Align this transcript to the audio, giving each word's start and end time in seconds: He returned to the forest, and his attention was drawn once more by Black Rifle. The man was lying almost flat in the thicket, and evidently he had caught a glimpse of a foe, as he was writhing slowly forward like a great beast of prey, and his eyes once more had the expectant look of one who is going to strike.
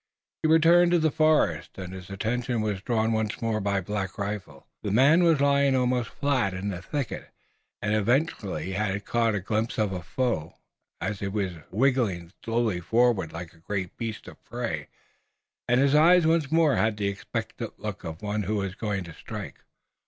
He 0.41 0.49
returned 0.49 0.89
to 0.93 0.97
the 0.97 1.11
forest, 1.11 1.77
and 1.77 1.93
his 1.93 2.09
attention 2.09 2.61
was 2.63 2.81
drawn 2.81 3.11
once 3.13 3.39
more 3.39 3.61
by 3.61 3.81
Black 3.81 4.17
Rifle. 4.17 4.65
The 4.81 4.89
man 4.89 5.21
was 5.23 5.39
lying 5.39 5.75
almost 5.75 6.09
flat 6.09 6.55
in 6.55 6.69
the 6.69 6.81
thicket, 6.81 7.29
and 7.83 7.93
evidently 7.93 8.63
he 8.63 8.71
had 8.71 9.05
caught 9.05 9.35
a 9.35 9.39
glimpse 9.39 9.77
of 9.77 9.91
a 9.93 10.01
foe, 10.01 10.55
as 10.99 11.19
he 11.19 11.27
was 11.27 11.51
writhing 11.71 12.33
slowly 12.43 12.79
forward 12.79 13.31
like 13.31 13.53
a 13.53 13.57
great 13.59 13.95
beast 13.95 14.27
of 14.27 14.43
prey, 14.43 14.87
and 15.67 15.79
his 15.79 15.93
eyes 15.93 16.25
once 16.25 16.51
more 16.51 16.77
had 16.77 16.97
the 16.97 17.07
expectant 17.07 17.79
look 17.79 18.03
of 18.03 18.23
one 18.23 18.41
who 18.41 18.63
is 18.63 18.73
going 18.73 19.03
to 19.03 19.13
strike. 19.13 19.59